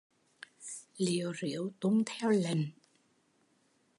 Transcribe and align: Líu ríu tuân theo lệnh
Líu 1.03 1.29
ríu 1.39 1.63
tuân 1.79 1.95
theo 2.09 2.29
lệnh 2.43 2.65